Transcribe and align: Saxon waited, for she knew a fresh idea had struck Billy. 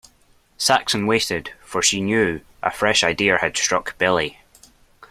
Saxon 0.57 1.05
waited, 1.05 1.53
for 1.63 1.83
she 1.83 2.01
knew 2.01 2.41
a 2.63 2.71
fresh 2.71 3.03
idea 3.03 3.37
had 3.37 3.55
struck 3.55 3.99
Billy. 3.99 4.39